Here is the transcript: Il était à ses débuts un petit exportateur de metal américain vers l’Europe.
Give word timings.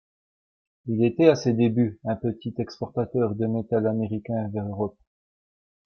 Il 0.87 1.05
était 1.05 1.27
à 1.27 1.35
ses 1.35 1.53
débuts 1.53 1.99
un 2.05 2.15
petit 2.15 2.55
exportateur 2.57 3.35
de 3.35 3.45
metal 3.45 3.85
américain 3.85 4.49
vers 4.51 4.65
l’Europe. 4.65 4.97